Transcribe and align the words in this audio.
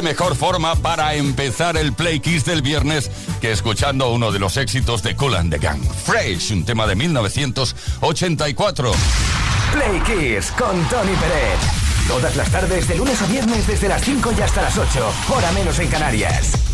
Mejor 0.00 0.36
forma 0.36 0.76
para 0.76 1.14
empezar 1.14 1.76
el 1.76 1.92
Play 1.92 2.20
Kiss 2.20 2.46
del 2.46 2.62
viernes 2.62 3.10
que 3.40 3.52
escuchando 3.52 4.10
uno 4.10 4.32
de 4.32 4.38
los 4.38 4.56
éxitos 4.56 5.02
de 5.02 5.14
Cool 5.16 5.34
and 5.34 5.52
the 5.52 5.58
Gang. 5.58 5.82
Fresh, 5.82 6.52
un 6.52 6.64
tema 6.64 6.86
de 6.86 6.94
1984. 6.94 8.92
Play 9.72 10.00
Kiss 10.00 10.50
con 10.52 10.82
Tony 10.88 11.14
Pérez. 11.16 11.58
Todas 12.08 12.34
las 12.36 12.50
tardes, 12.50 12.88
de 12.88 12.96
lunes 12.96 13.20
a 13.20 13.26
viernes, 13.26 13.66
desde 13.66 13.88
las 13.88 14.02
5 14.02 14.32
y 14.38 14.40
hasta 14.40 14.62
las 14.62 14.78
8, 14.78 15.12
hora 15.28 15.52
menos 15.52 15.78
en 15.78 15.88
Canarias. 15.88 16.71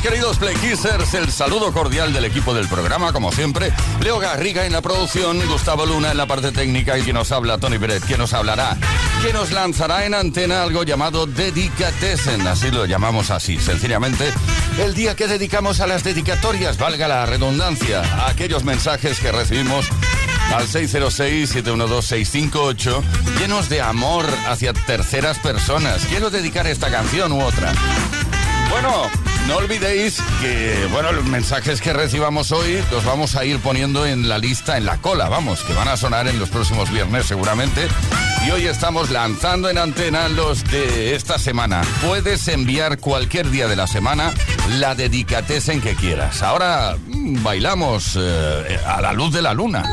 Queridos 0.00 0.38
Playkissers, 0.38 1.14
el 1.14 1.30
saludo 1.30 1.72
cordial 1.72 2.12
del 2.12 2.24
equipo 2.24 2.54
del 2.54 2.66
programa, 2.66 3.12
como 3.12 3.30
siempre. 3.30 3.72
Leo 4.00 4.18
Garriga 4.18 4.64
en 4.64 4.72
la 4.72 4.80
producción, 4.80 5.38
Gustavo 5.46 5.84
Luna 5.84 6.12
en 6.12 6.16
la 6.16 6.26
parte 6.26 6.50
técnica 6.50 6.98
y 6.98 7.02
quien 7.02 7.14
nos 7.14 7.30
habla, 7.30 7.58
Tony 7.58 7.78
Pérez, 7.78 8.02
quien 8.04 8.18
nos 8.18 8.32
hablará, 8.32 8.76
que 9.22 9.32
nos 9.32 9.52
lanzará 9.52 10.06
en 10.06 10.14
antena 10.14 10.62
algo 10.62 10.82
llamado 10.82 11.26
Dedicatesen, 11.26 12.46
así 12.46 12.70
lo 12.70 12.86
llamamos 12.86 13.30
así, 13.30 13.58
sencillamente, 13.58 14.32
el 14.78 14.94
día 14.94 15.14
que 15.14 15.28
dedicamos 15.28 15.80
a 15.80 15.86
las 15.86 16.04
dedicatorias, 16.04 16.78
valga 16.78 17.06
la 17.06 17.26
redundancia, 17.26 18.00
a 18.00 18.30
aquellos 18.30 18.64
mensajes 18.64 19.20
que 19.20 19.30
recibimos 19.30 19.86
al 20.54 20.66
606-712-658, 20.68 23.02
llenos 23.38 23.68
de 23.68 23.82
amor 23.82 24.24
hacia 24.48 24.72
terceras 24.72 25.38
personas. 25.38 26.06
Quiero 26.06 26.30
dedicar 26.30 26.66
esta 26.66 26.90
canción 26.90 27.32
u 27.32 27.42
otra. 27.42 27.74
Bueno, 28.70 29.10
no 29.46 29.56
olvidéis 29.56 30.18
que, 30.40 30.88
bueno, 30.92 31.12
los 31.12 31.24
mensajes 31.24 31.80
que 31.80 31.92
recibamos 31.92 32.52
hoy 32.52 32.82
los 32.90 33.04
vamos 33.04 33.36
a 33.36 33.44
ir 33.44 33.58
poniendo 33.58 34.06
en 34.06 34.28
la 34.28 34.38
lista, 34.38 34.76
en 34.76 34.86
la 34.86 34.98
cola, 34.98 35.28
vamos, 35.28 35.62
que 35.62 35.72
van 35.74 35.88
a 35.88 35.96
sonar 35.96 36.28
en 36.28 36.38
los 36.38 36.50
próximos 36.50 36.90
viernes 36.90 37.26
seguramente. 37.26 37.88
Y 38.46 38.50
hoy 38.50 38.66
estamos 38.66 39.10
lanzando 39.10 39.68
en 39.70 39.78
antena 39.78 40.28
los 40.28 40.64
de 40.64 41.14
esta 41.14 41.38
semana. 41.38 41.82
Puedes 42.06 42.48
enviar 42.48 42.98
cualquier 42.98 43.50
día 43.50 43.68
de 43.68 43.76
la 43.76 43.86
semana 43.86 44.32
la 44.78 44.94
dedicatez 44.94 45.68
en 45.68 45.80
que 45.80 45.94
quieras. 45.94 46.42
Ahora 46.42 46.96
mm, 47.06 47.42
bailamos 47.42 48.18
eh, 48.18 48.80
a 48.86 49.00
la 49.00 49.12
luz 49.12 49.32
de 49.32 49.42
la 49.42 49.54
luna. 49.54 49.84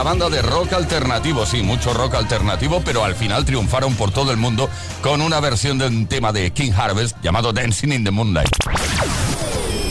La 0.00 0.04
banda 0.04 0.30
de 0.30 0.40
rock 0.40 0.72
alternativo, 0.72 1.44
sí, 1.44 1.62
mucho 1.62 1.92
rock 1.92 2.14
alternativo, 2.14 2.80
pero 2.82 3.04
al 3.04 3.14
final 3.14 3.44
triunfaron 3.44 3.94
por 3.96 4.10
todo 4.10 4.30
el 4.30 4.38
mundo 4.38 4.70
con 5.02 5.20
una 5.20 5.40
versión 5.40 5.76
de 5.76 5.88
un 5.88 6.06
tema 6.06 6.32
de 6.32 6.52
King 6.52 6.72
Harvest 6.74 7.18
llamado 7.22 7.52
Dancing 7.52 7.92
in 7.92 8.04
the 8.04 8.10
Moonlight. 8.10 8.48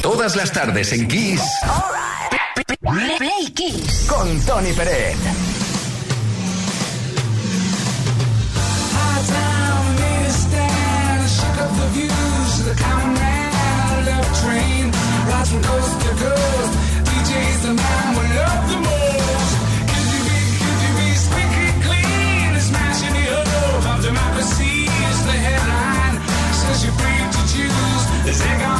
Todas 0.01 0.35
las 0.35 0.51
tardes 0.51 0.93
en 0.93 1.07
Kiss. 1.07 1.43
Play 3.19 3.51
Kiss. 3.53 4.07
Con 4.09 4.41
Tony 4.47 4.73
Pérez. 4.73 5.15
train 14.41 14.91
rides 15.27 15.51
from 15.51 15.61
coast 15.61 16.01
to 16.01 16.09
coast. 16.15 16.73
DJ's 17.05 17.61
the 17.61 17.73
man 17.75 18.15
we 18.15 18.35
love 18.35 18.69
the 18.71 18.77
most. 18.77 19.08
Zig 28.31 28.61
on. 28.61 28.78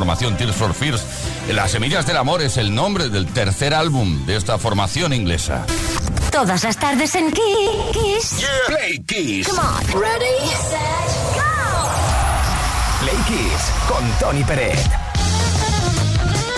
Formación 0.00 0.34
Tears 0.38 0.56
for 0.56 0.72
Fears. 0.72 1.04
Las 1.52 1.72
Semillas 1.72 2.06
del 2.06 2.16
Amor 2.16 2.40
es 2.40 2.56
el 2.56 2.74
nombre 2.74 3.10
del 3.10 3.26
tercer 3.26 3.74
álbum 3.74 4.24
de 4.24 4.36
esta 4.36 4.56
formación 4.56 5.12
inglesa. 5.12 5.66
Todas 6.32 6.64
las 6.64 6.78
tardes 6.78 7.14
en 7.16 7.30
Kiss. 7.30 8.46
Play 8.66 8.98
Kiss. 9.00 9.46
Come 9.46 9.60
on. 9.60 10.00
Ready, 10.00 10.48
set, 10.56 11.34
go. 11.34 11.90
Play 13.00 13.16
Kiss 13.28 13.62
con 13.86 14.10
Tony 14.18 14.42
Pérez. 14.42 14.82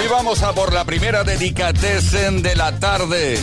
Y 0.05 0.09
vamos 0.09 0.45
a 0.45 0.53
por 0.53 0.73
la 0.73 0.85
primera 0.85 1.25
dedicatesen 1.25 2.45
de 2.45 2.55
la 2.55 2.79
tarde. 2.79 3.41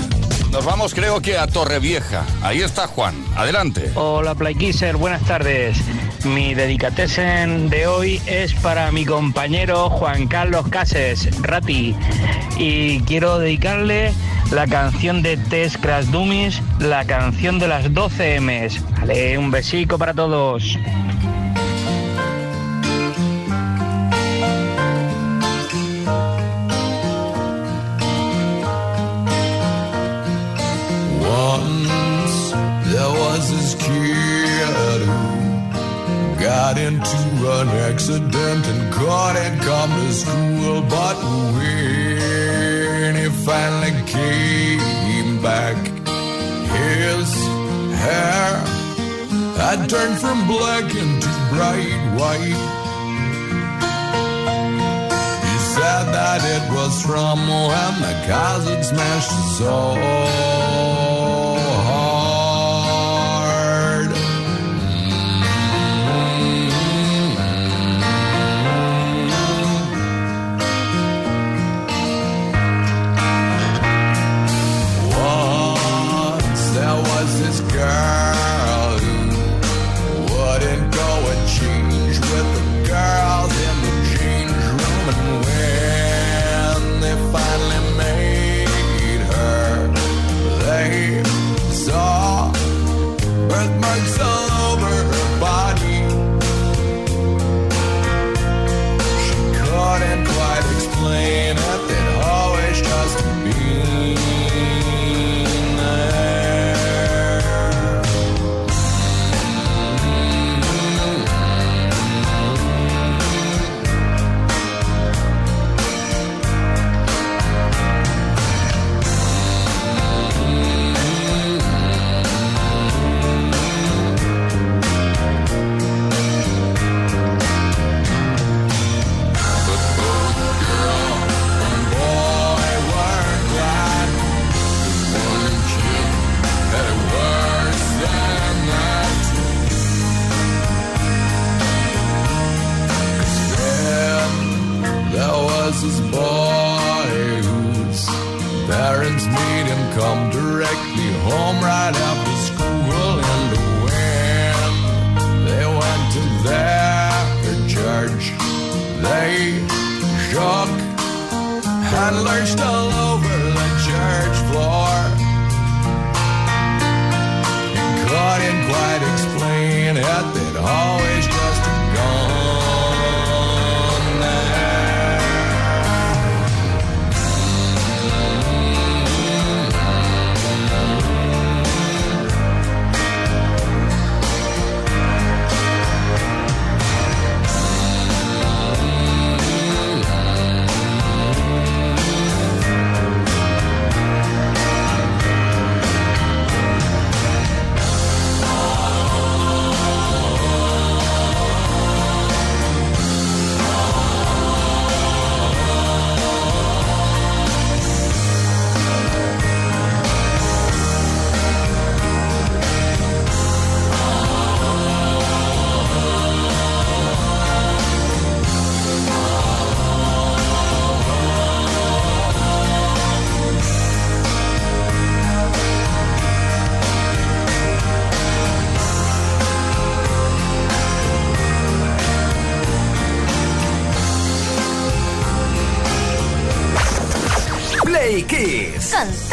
Nos 0.50 0.64
vamos 0.64 0.94
creo 0.94 1.22
que 1.22 1.38
a 1.38 1.46
Torrevieja. 1.46 2.26
Ahí 2.42 2.62
está 2.62 2.88
Juan. 2.88 3.22
Adelante. 3.36 3.92
Hola 3.96 4.34
Playkisser, 4.34 4.96
buenas 4.96 5.24
tardes. 5.24 5.78
Mi 6.26 6.54
dedicatesen 6.54 7.70
de 7.70 7.88
hoy 7.88 8.22
es 8.26 8.54
para 8.56 8.92
mi 8.92 9.06
compañero 9.06 9.90
Juan 9.90 10.28
Carlos 10.28 10.68
Cases, 10.70 11.30
Rati. 11.42 11.96
Y 12.58 13.00
quiero 13.02 13.40
dedicarle 13.40 14.12
la 14.52 14.68
canción 14.68 15.22
de 15.22 15.38
Test 15.38 15.78
Crash 15.78 16.06
Dummies, 16.06 16.62
la 16.80 17.06
canción 17.06 17.60
de 17.60 17.68
las 17.68 17.94
12 17.94 18.42
M's. 18.42 18.84
Vale, 19.00 19.38
un 19.38 19.52
besico 19.52 19.98
para 19.98 20.14
todos. 20.14 20.78
from 50.20 50.48
black 50.48 50.84
into 50.96 51.30
bright 51.50 52.02
white. 52.20 52.60
He 55.48 55.58
said 55.74 56.06
that 56.12 56.42
it 56.44 56.74
was 56.74 57.02
from 57.02 57.40
when 57.48 57.94
the 58.02 58.16
cousin 58.28 58.84
smashed 58.84 59.32
his 59.32 59.58
soul. 59.58 60.59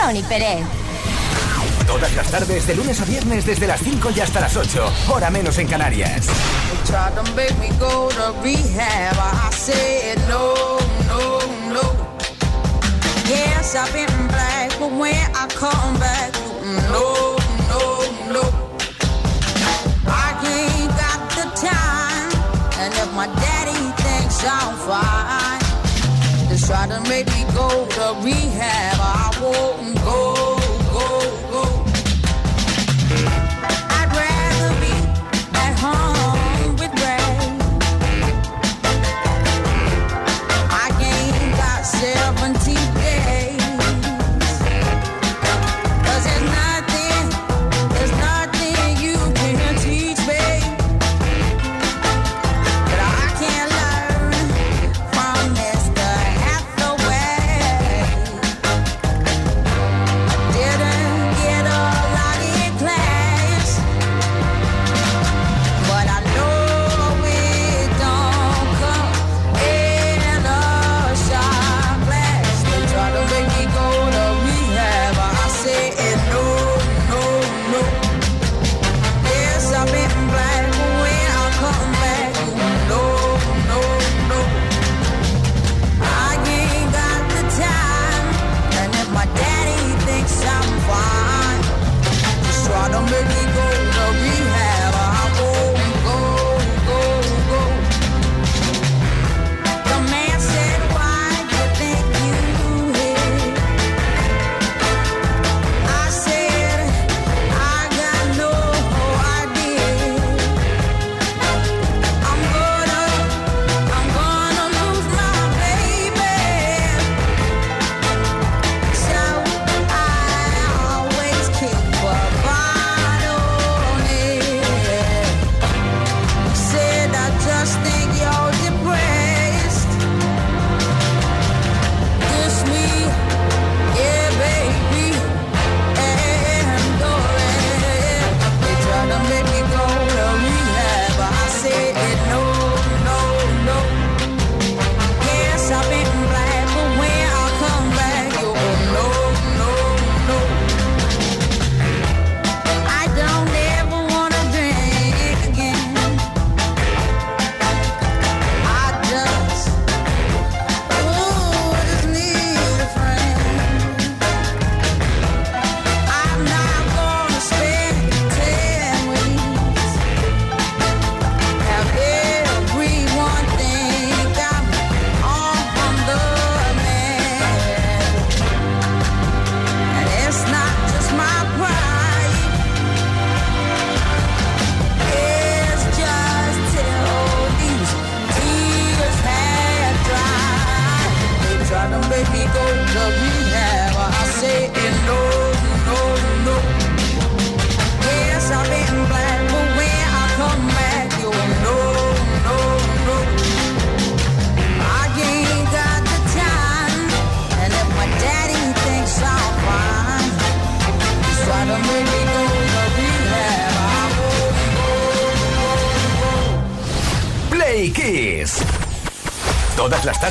Tony 0.07 0.23
Pérez. 0.23 0.65
Todas 1.85 2.15
las 2.15 2.31
tardes, 2.31 2.65
de 2.65 2.77
lunes 2.77 3.01
a 3.01 3.05
viernes, 3.05 3.45
desde 3.45 3.67
las 3.67 3.81
5 3.81 4.11
y 4.15 4.21
hasta 4.21 4.39
las 4.39 4.57
8, 4.57 4.93
hora 5.09 5.31
menos 5.31 5.59
en 5.59 5.67
Canarias. 5.67 6.29
And 22.79 22.93
if 22.95 23.13
my 23.15 23.27
daddy 23.27 24.03
thinks 24.03 24.45
I'm 24.45 24.77
fine 24.87 25.56
Try 26.67 26.89
to 26.89 27.01
make 27.09 27.29
me 27.29 27.45
go 27.55 27.87
to 27.87 28.17
rehab, 28.25 28.99
I 28.99 29.39
won't 29.41 29.95
go. 30.03 30.36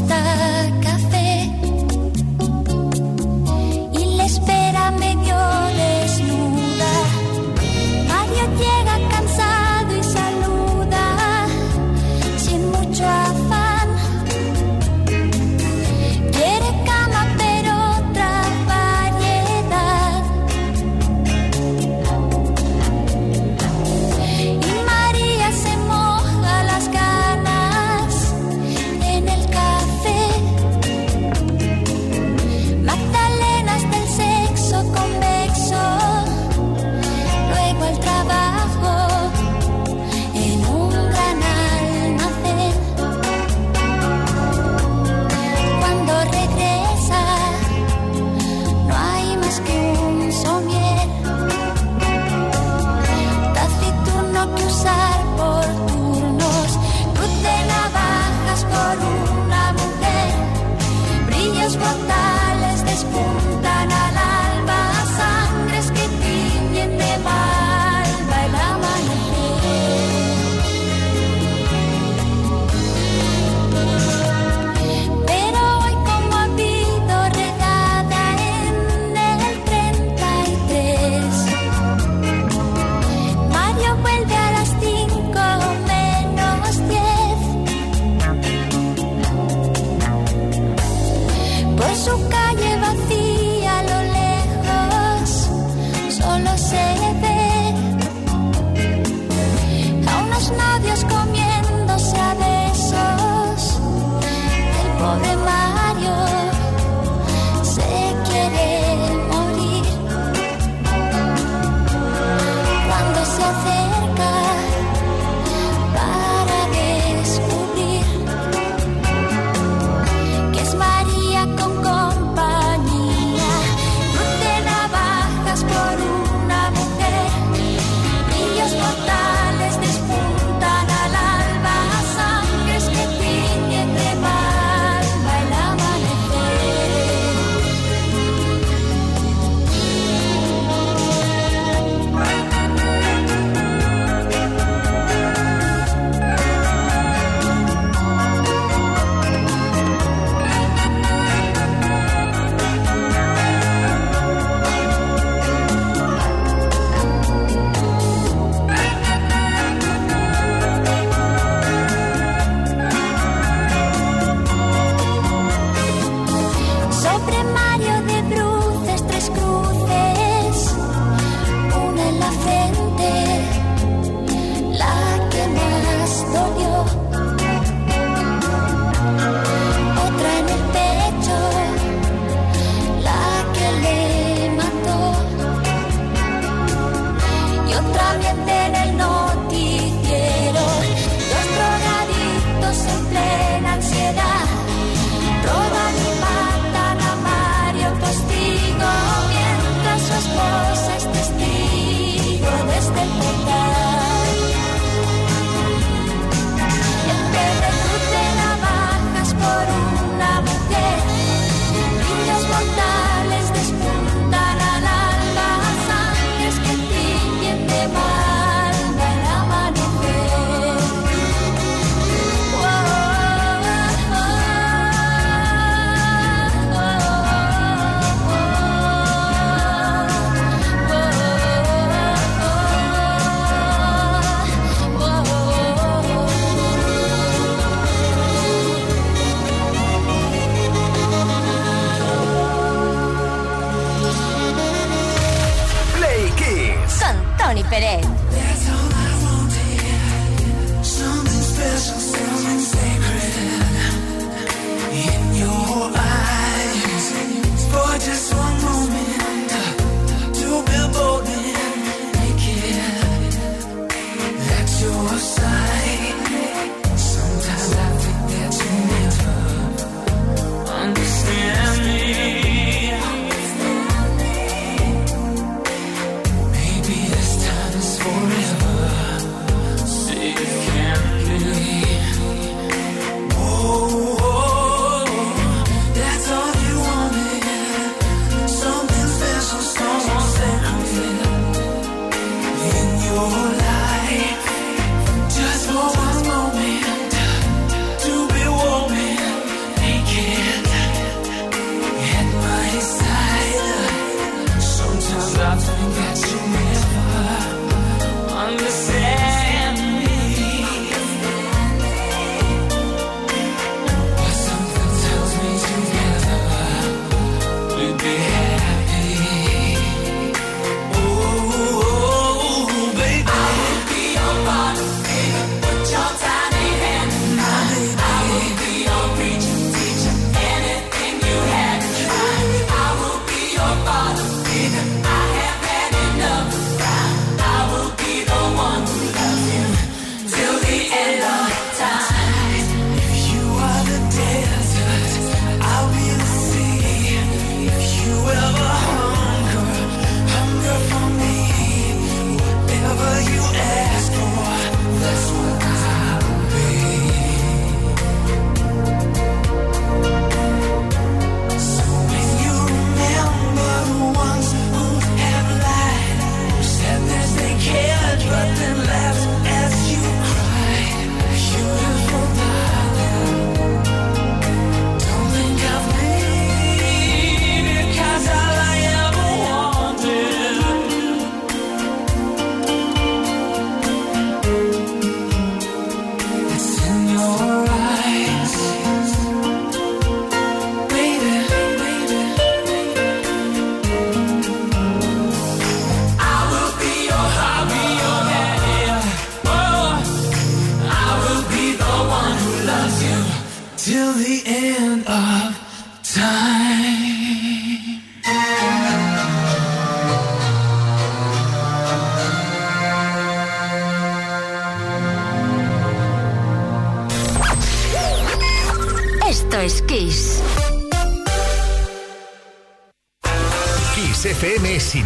está 0.00 0.16
acá. 0.62 0.89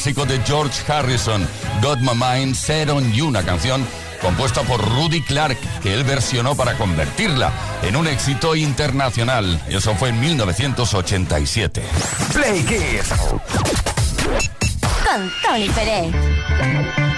Clásico 0.00 0.24
de 0.24 0.40
George 0.46 0.90
Harrison, 0.90 1.46
Got 1.82 1.98
My 1.98 2.12
Mind 2.14 2.54
Set 2.54 2.88
on 2.88 3.12
You, 3.12 3.28
una 3.28 3.42
canción 3.42 3.86
compuesta 4.22 4.62
por 4.62 4.80
Rudy 4.80 5.20
Clark, 5.20 5.58
que 5.82 5.92
él 5.92 6.04
versionó 6.04 6.54
para 6.54 6.74
convertirla 6.78 7.52
en 7.82 7.96
un 7.96 8.06
éxito 8.06 8.56
internacional. 8.56 9.60
Eso 9.68 9.94
fue 9.96 10.08
en 10.08 10.18
1987. 10.20 11.82
Play 12.32 12.62
Kiss. 12.62 13.10
Con 15.04 15.30
Tony 15.42 15.68
Pérez. 15.68 17.09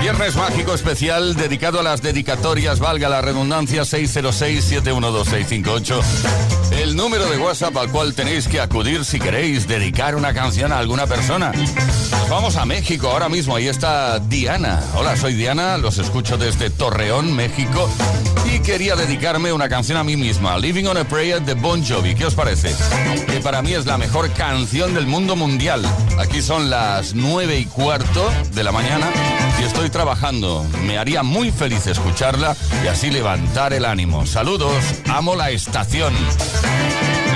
Viernes, 0.00 0.34
mágico 0.36 0.72
especial 0.72 1.34
dedicado 1.34 1.80
a 1.80 1.82
las 1.82 2.00
dedicatorias, 2.00 2.78
valga 2.78 3.10
la 3.10 3.20
redundancia, 3.20 3.82
606-712-658. 3.82 6.00
El 6.72 6.96
número 6.96 7.28
de 7.28 7.36
WhatsApp 7.36 7.76
al 7.76 7.90
cual 7.90 8.14
tenéis 8.14 8.48
que 8.48 8.58
acudir 8.60 9.04
si 9.04 9.18
queréis 9.18 9.68
dedicar 9.68 10.16
una 10.16 10.32
canción 10.32 10.72
a 10.72 10.78
alguna 10.78 11.06
persona. 11.06 11.52
Vamos 12.28 12.56
a 12.56 12.64
México 12.64 13.08
ahora 13.08 13.28
mismo, 13.28 13.54
ahí 13.54 13.68
está 13.68 14.18
Diana. 14.18 14.82
Hola, 14.96 15.16
soy 15.16 15.34
Diana, 15.34 15.78
los 15.78 15.98
escucho 15.98 16.36
desde 16.36 16.70
Torreón, 16.70 17.32
México. 17.32 17.88
Y 18.52 18.58
quería 18.60 18.96
dedicarme 18.96 19.52
una 19.52 19.68
canción 19.68 19.96
a 19.96 20.04
mí 20.04 20.16
misma, 20.16 20.58
Living 20.58 20.86
on 20.86 20.96
a 20.96 21.04
Prayer 21.04 21.40
de 21.40 21.54
Bon 21.54 21.86
Jovi. 21.86 22.16
¿Qué 22.16 22.26
os 22.26 22.34
parece? 22.34 22.74
Que 23.26 23.38
para 23.40 23.62
mí 23.62 23.74
es 23.74 23.86
la 23.86 23.96
mejor 23.96 24.30
canción 24.32 24.92
del 24.92 25.06
mundo 25.06 25.36
mundial. 25.36 25.82
Aquí 26.18 26.42
son 26.42 26.68
las 26.68 27.14
nueve 27.14 27.60
y 27.60 27.64
cuarto 27.64 28.28
de 28.54 28.64
la 28.64 28.72
mañana 28.72 29.08
y 29.60 29.64
estoy 29.64 29.88
trabajando. 29.88 30.66
Me 30.84 30.98
haría 30.98 31.22
muy 31.22 31.52
feliz 31.52 31.86
escucharla 31.86 32.56
y 32.84 32.88
así 32.88 33.10
levantar 33.10 33.72
el 33.72 33.84
ánimo. 33.84 34.26
Saludos, 34.26 34.74
amo 35.08 35.36
la 35.36 35.50
estación. 35.50 36.12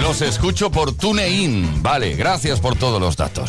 Los 0.02 0.20
escucho 0.20 0.70
por 0.70 0.92
TuneIn. 0.92 1.80
Vale, 1.80 2.16
gracias 2.16 2.58
por 2.58 2.76
todos 2.76 3.00
los 3.00 3.16
datos. 3.16 3.48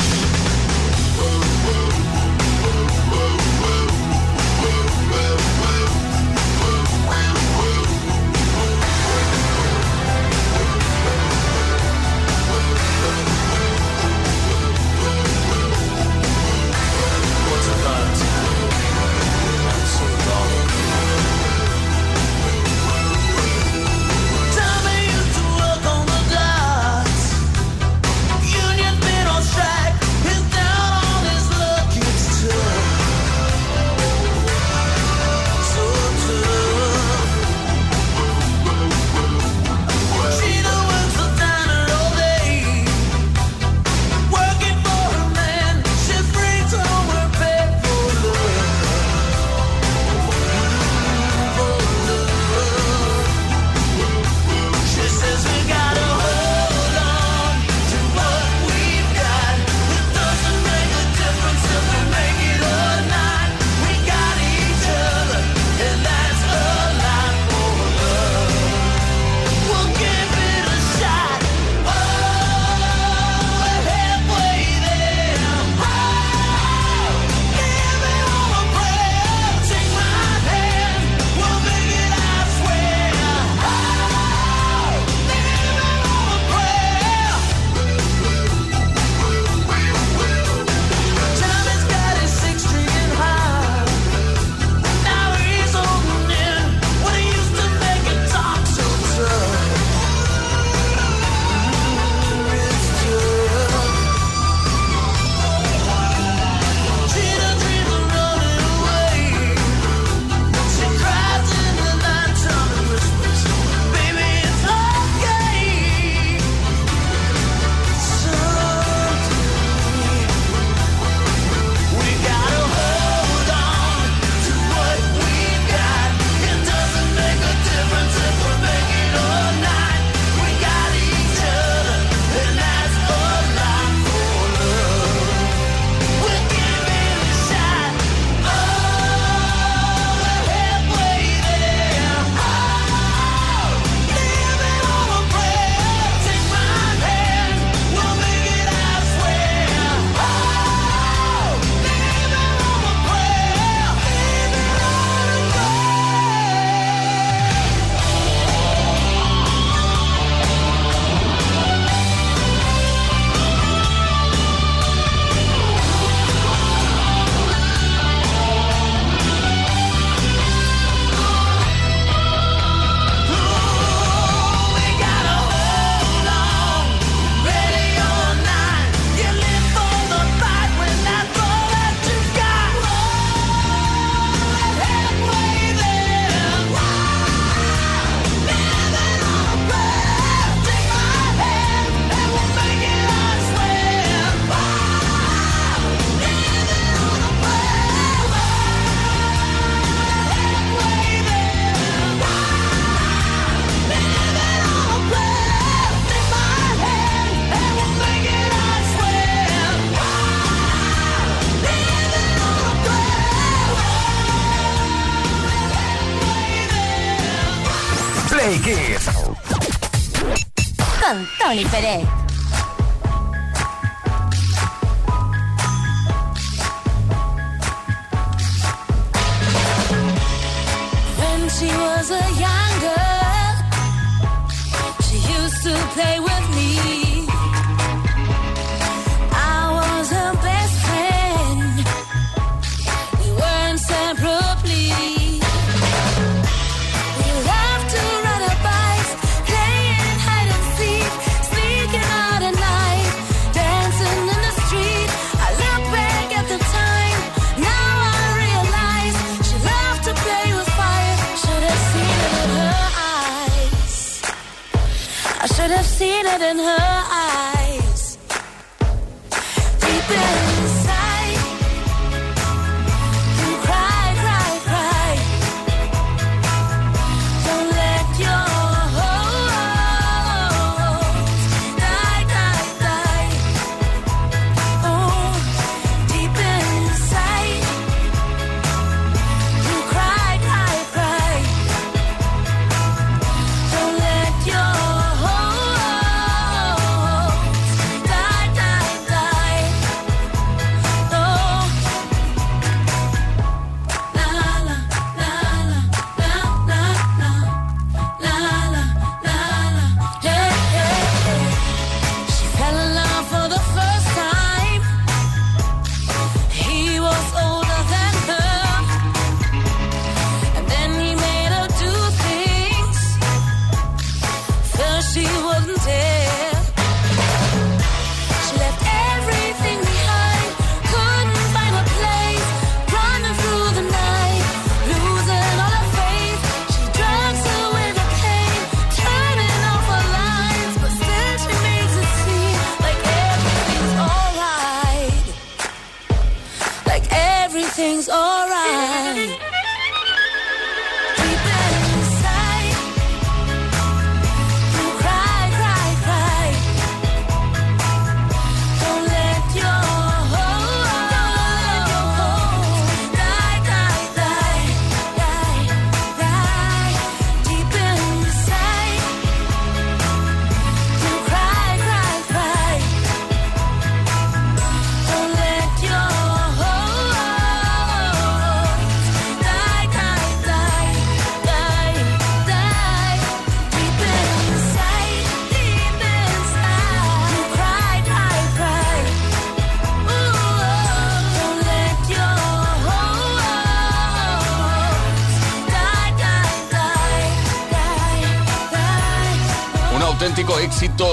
in 266.40 266.58
her 266.58 267.04
eyes. 267.10 267.51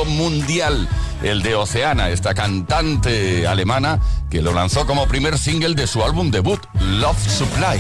mundial, 0.06 0.88
el 1.24 1.42
de 1.42 1.56
Oceana, 1.56 2.10
esta 2.10 2.34
cantante 2.34 3.48
alemana 3.48 4.00
que 4.30 4.42
lo 4.42 4.54
lanzó 4.54 4.86
como 4.86 5.08
primer 5.08 5.38
single 5.38 5.76
de 5.76 5.88
su 5.88 6.04
álbum 6.04 6.32
debut, 6.32 6.60
Love 6.80 7.18
Supply. 7.28 7.80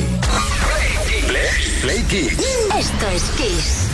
Play, 1.82 2.03
Esto 2.78 3.07
es 3.14 3.24
Kiss. 3.38 3.89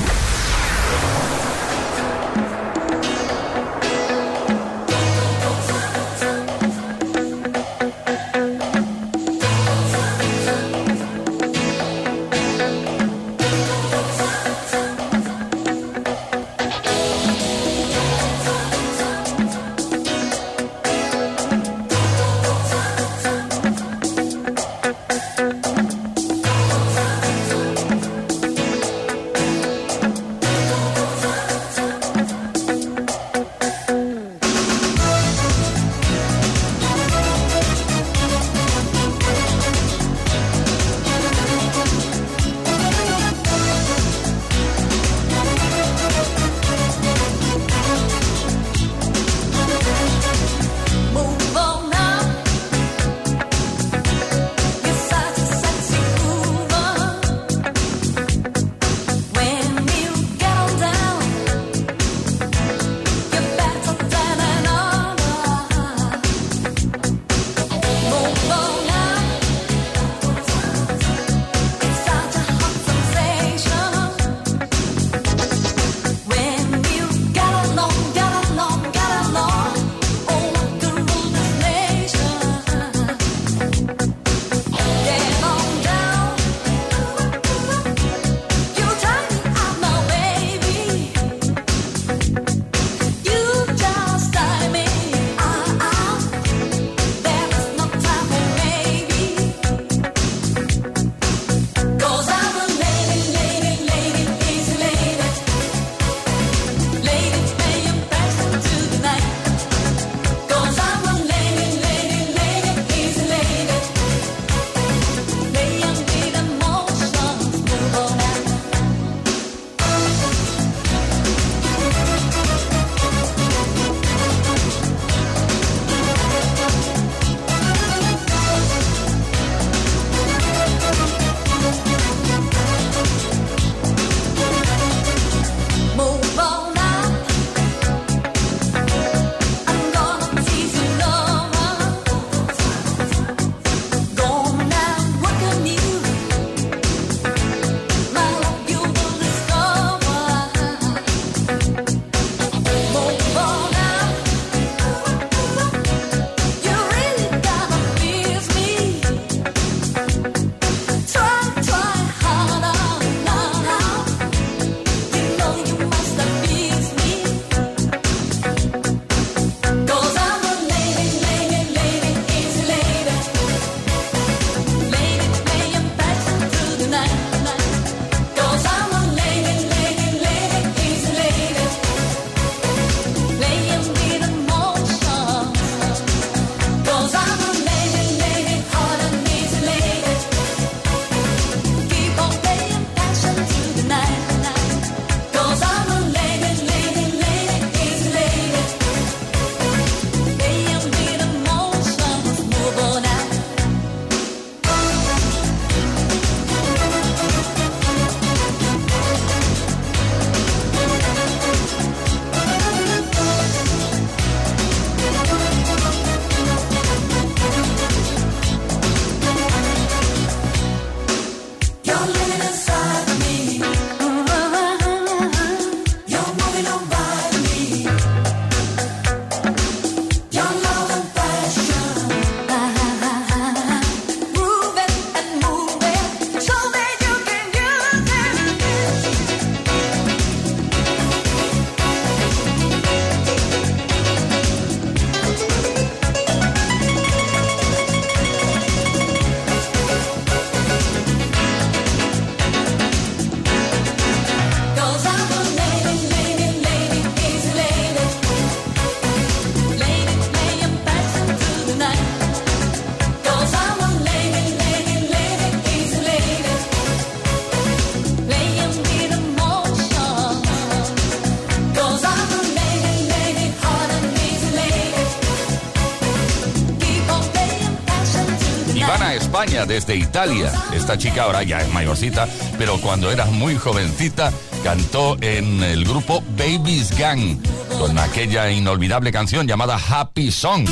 Desde 279.85 279.95
Italia. 279.99 280.51
Esta 280.73 280.97
chica 280.97 281.23
ahora 281.23 281.43
ya 281.43 281.59
es 281.61 281.71
mayorcita, 281.71 282.27
pero 282.57 282.77
cuando 282.79 283.11
era 283.11 283.25
muy 283.25 283.55
jovencita 283.55 284.31
cantó 284.63 285.17
en 285.21 285.61
el 285.63 285.85
grupo 285.85 286.23
Babies 286.37 286.95
Gang 286.97 287.37
con 287.77 287.97
aquella 287.99 288.49
inolvidable 288.49 289.11
canción 289.11 289.47
llamada 289.47 289.77
Happy 289.77 290.31
Song. 290.31 290.67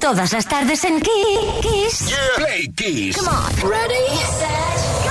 Todas 0.00 0.32
las 0.32 0.46
tardes 0.46 0.84
en 0.84 1.00
Ki- 1.00 1.10
Kiss. 1.62 2.08
Play 2.36 2.68
Kiss. 2.74 3.16
Come 3.16 3.28
on. 3.28 3.70
Ready, 3.70 4.16
set, 4.38 5.04
go. 5.04 5.10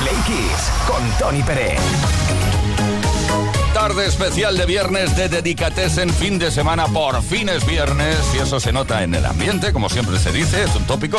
Play 0.00 0.16
Kiss 0.26 0.70
con 0.86 1.02
Tony 1.18 1.42
Pérez. 1.42 1.80
Tarde 3.86 4.08
especial 4.08 4.58
de 4.58 4.66
viernes 4.66 5.16
de 5.16 5.28
Dedicatessen, 5.28 6.10
fin 6.10 6.40
de 6.40 6.50
semana, 6.50 6.88
por 6.88 7.22
fin 7.22 7.48
es 7.48 7.64
viernes 7.64 8.16
y 8.34 8.38
eso 8.38 8.58
se 8.58 8.72
nota 8.72 9.04
en 9.04 9.14
el 9.14 9.24
ambiente, 9.24 9.72
como 9.72 9.88
siempre 9.88 10.18
se 10.18 10.32
dice, 10.32 10.64
es 10.64 10.74
un 10.74 10.82
tópico. 10.86 11.18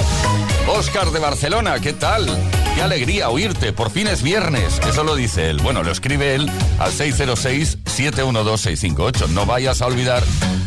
Oscar 0.68 1.12
de 1.12 1.20
Barcelona, 1.20 1.80
¿qué 1.80 1.94
tal? 1.94 2.28
Qué 2.76 2.82
alegría 2.82 3.30
oírte, 3.30 3.72
por 3.72 3.90
fin 3.90 4.08
es 4.08 4.22
viernes, 4.22 4.82
eso 4.86 5.06
lo 5.06 5.16
dice 5.16 5.50
él. 5.50 5.62
Bueno, 5.64 5.82
lo 5.82 5.94
escribe 5.94 6.36
él 6.36 6.52
al 6.78 6.92
606-712-658. 6.92 9.30
No 9.30 9.46
vayas 9.46 9.82
a 9.82 9.86
olvidar 9.86 10.22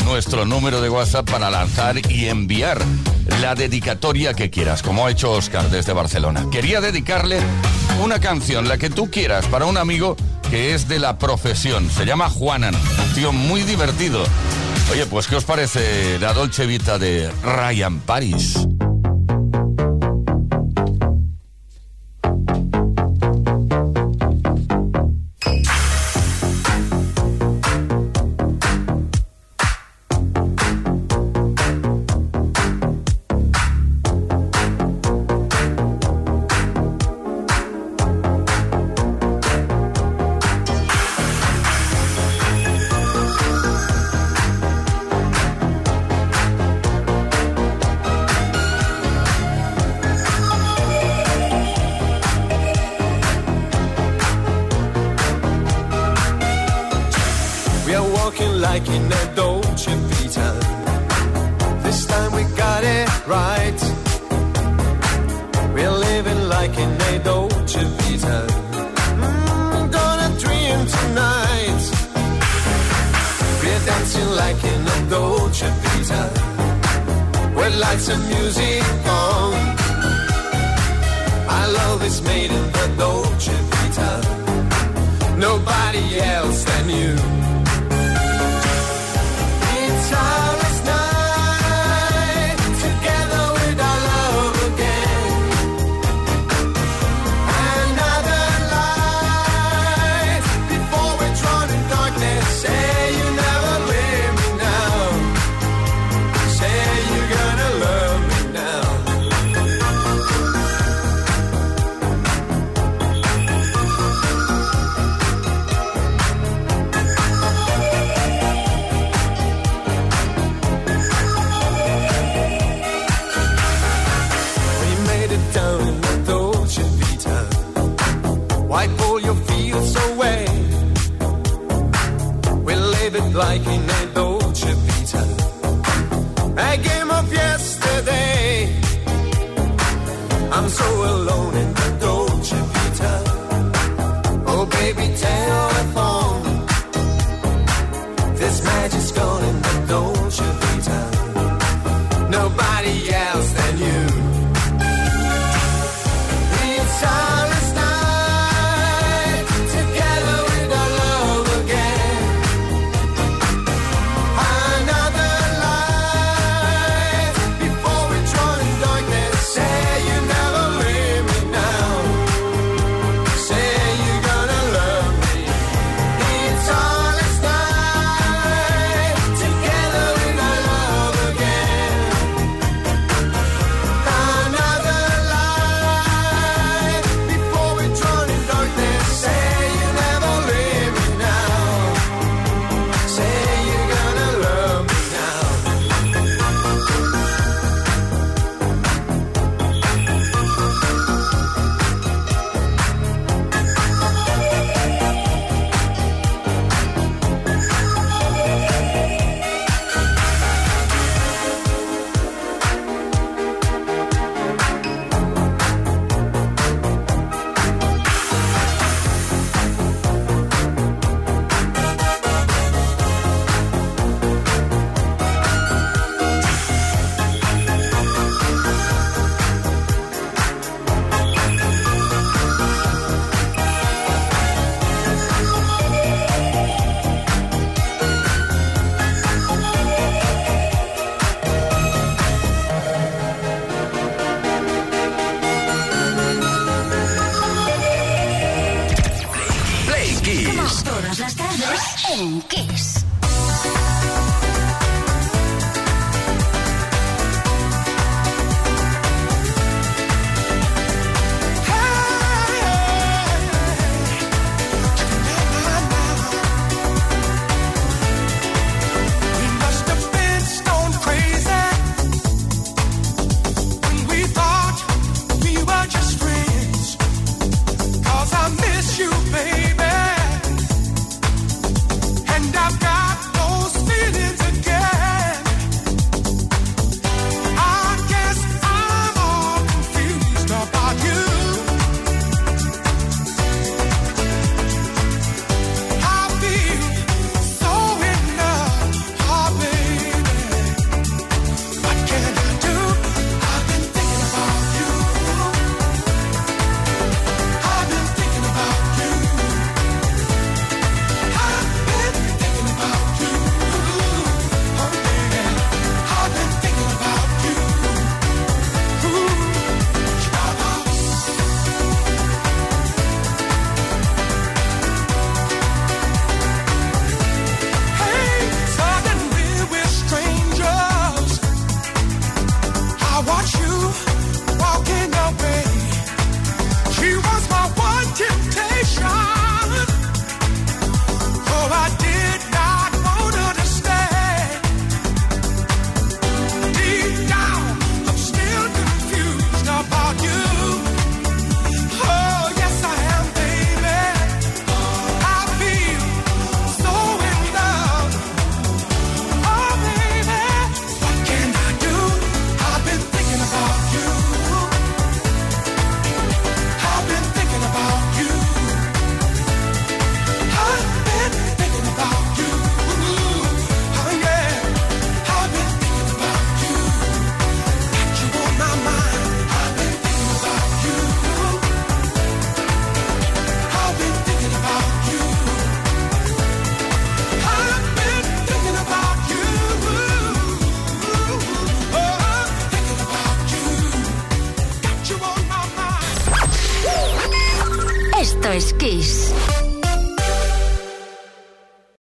nuestro 0.06 0.46
número 0.46 0.80
de 0.80 0.88
WhatsApp 0.88 1.30
para 1.30 1.50
lanzar 1.50 1.98
y 2.10 2.28
enviar 2.28 2.80
la 3.42 3.54
dedicatoria 3.54 4.32
que 4.32 4.48
quieras, 4.48 4.82
como 4.82 5.06
ha 5.06 5.10
hecho 5.10 5.32
Oscar 5.32 5.68
desde 5.68 5.92
Barcelona. 5.92 6.46
Quería 6.50 6.80
dedicarle 6.80 7.40
una 8.02 8.20
canción, 8.20 8.68
la 8.68 8.78
que 8.78 8.88
tú 8.88 9.10
quieras, 9.10 9.44
para 9.48 9.66
un 9.66 9.76
amigo 9.76 10.16
que 10.50 10.74
es 10.74 10.88
de 10.88 10.98
la 10.98 11.16
profesión. 11.18 11.88
Se 11.90 12.04
llama 12.04 12.28
Juanan, 12.28 12.74
tío 13.14 13.32
muy 13.32 13.62
divertido. 13.62 14.24
Oye, 14.90 15.06
pues 15.06 15.28
¿qué 15.28 15.36
os 15.36 15.44
parece 15.44 16.18
la 16.18 16.32
Dolce 16.32 16.66
Vita 16.66 16.98
de 16.98 17.30
Ryan 17.42 18.00
Paris? 18.00 18.66